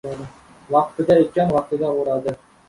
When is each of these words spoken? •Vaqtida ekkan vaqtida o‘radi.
•Vaqtida 0.75 1.17
ekkan 1.25 1.53
vaqtida 1.59 1.93
o‘radi. 2.01 2.37